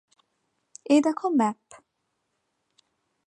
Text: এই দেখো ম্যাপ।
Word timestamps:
এই 0.85 0.99
দেখো 1.01 1.27
ম্যাপ। 1.31 1.59